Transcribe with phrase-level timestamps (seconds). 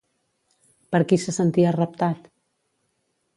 [0.95, 2.27] Per qui se sentia reptat?